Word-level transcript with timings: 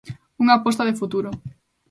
Unha 0.41 0.53
aposta 0.57 0.87
de 0.87 0.97
futuro. 0.99 1.29